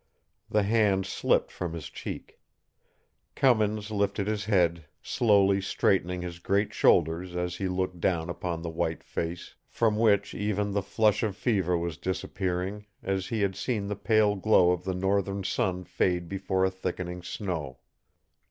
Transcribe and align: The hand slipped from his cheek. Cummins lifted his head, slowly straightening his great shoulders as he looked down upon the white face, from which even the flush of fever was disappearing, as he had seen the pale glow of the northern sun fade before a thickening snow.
The 0.49 0.63
hand 0.63 1.05
slipped 1.05 1.51
from 1.51 1.73
his 1.73 1.87
cheek. 1.87 2.39
Cummins 3.35 3.91
lifted 3.91 4.25
his 4.25 4.45
head, 4.45 4.85
slowly 5.03 5.61
straightening 5.61 6.23
his 6.23 6.39
great 6.39 6.73
shoulders 6.73 7.35
as 7.35 7.57
he 7.57 7.67
looked 7.67 7.99
down 7.99 8.27
upon 8.27 8.63
the 8.63 8.71
white 8.71 9.03
face, 9.03 9.53
from 9.69 9.97
which 9.99 10.33
even 10.33 10.71
the 10.71 10.81
flush 10.81 11.21
of 11.21 11.37
fever 11.37 11.77
was 11.77 11.97
disappearing, 11.99 12.87
as 13.03 13.27
he 13.27 13.41
had 13.41 13.55
seen 13.55 13.85
the 13.89 13.95
pale 13.95 14.35
glow 14.35 14.71
of 14.71 14.85
the 14.85 14.95
northern 14.95 15.43
sun 15.43 15.83
fade 15.83 16.27
before 16.27 16.65
a 16.65 16.71
thickening 16.71 17.21
snow. 17.21 17.77